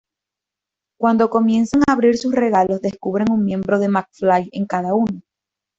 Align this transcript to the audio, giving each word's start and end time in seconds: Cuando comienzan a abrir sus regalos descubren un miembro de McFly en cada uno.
Cuando 0.99 1.29
comienzan 1.29 1.81
a 1.87 1.91
abrir 1.93 2.17
sus 2.17 2.33
regalos 2.33 2.81
descubren 2.81 3.31
un 3.31 3.45
miembro 3.45 3.77
de 3.77 3.87
McFly 3.87 4.49
en 4.51 4.65
cada 4.65 4.95
uno. 4.95 5.21